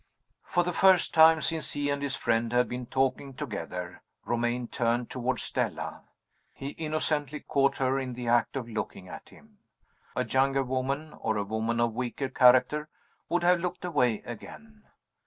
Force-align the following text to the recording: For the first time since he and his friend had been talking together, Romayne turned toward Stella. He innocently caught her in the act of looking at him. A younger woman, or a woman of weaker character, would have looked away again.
For 0.41 0.63
the 0.63 0.73
first 0.73 1.13
time 1.13 1.43
since 1.43 1.73
he 1.73 1.91
and 1.91 2.01
his 2.01 2.15
friend 2.15 2.51
had 2.51 2.67
been 2.67 2.87
talking 2.87 3.35
together, 3.35 4.01
Romayne 4.25 4.67
turned 4.67 5.11
toward 5.11 5.39
Stella. 5.39 6.05
He 6.55 6.69
innocently 6.69 7.41
caught 7.41 7.77
her 7.77 7.99
in 7.99 8.13
the 8.13 8.27
act 8.27 8.55
of 8.55 8.67
looking 8.67 9.07
at 9.07 9.29
him. 9.29 9.59
A 10.15 10.25
younger 10.25 10.63
woman, 10.63 11.13
or 11.13 11.37
a 11.37 11.43
woman 11.43 11.79
of 11.79 11.93
weaker 11.93 12.29
character, 12.29 12.89
would 13.29 13.43
have 13.43 13.59
looked 13.59 13.85
away 13.85 14.23
again. 14.25 14.85